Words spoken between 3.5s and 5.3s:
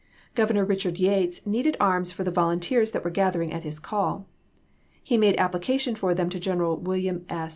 at his call. He